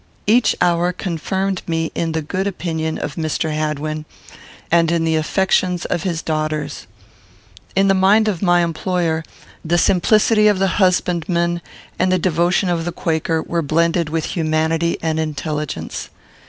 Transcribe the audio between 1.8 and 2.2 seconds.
in